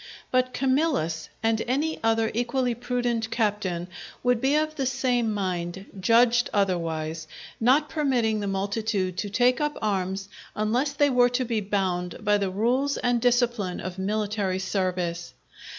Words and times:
But 0.31 0.51
Camillus, 0.51 1.29
and 1.43 1.61
any 1.67 1.99
other 2.03 2.31
equally 2.33 2.73
prudent 2.73 3.29
captain 3.29 3.87
would 4.23 4.41
be 4.41 4.55
of 4.55 4.73
the 4.75 4.87
same 4.87 5.31
mind, 5.31 5.85
judged 5.99 6.49
otherwise, 6.51 7.27
not 7.59 7.87
permitting 7.87 8.39
the 8.39 8.47
multitude 8.47 9.15
to 9.19 9.29
take 9.29 9.61
up 9.61 9.77
arms 9.79 10.27
unless 10.55 10.93
they 10.93 11.11
were 11.11 11.29
to 11.29 11.45
be 11.45 11.61
bound 11.61 12.25
by 12.25 12.39
the 12.39 12.49
rules 12.49 12.97
and 12.97 13.21
discipline 13.21 13.79
of 13.79 13.99
military 13.99 14.57
service. 14.57 15.35